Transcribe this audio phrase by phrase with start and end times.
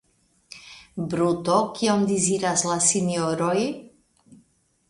[1.11, 3.57] Bruto, kion deziras la sinjoroj?